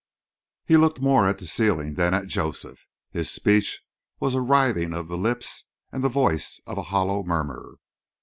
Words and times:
He 0.65 0.77
looked 0.77 0.99
more 0.99 1.29
at 1.29 1.37
the 1.37 1.45
ceiling 1.45 1.93
than 1.93 2.15
at 2.15 2.25
Joseph. 2.25 2.87
His 3.11 3.29
speech 3.29 3.83
was 4.19 4.33
a 4.33 4.41
writhing 4.41 4.93
of 4.95 5.09
the 5.09 5.15
lips 5.15 5.65
and 5.91 6.03
the 6.03 6.09
voice 6.09 6.59
a 6.65 6.81
hollow 6.81 7.21
murmur. 7.21 7.75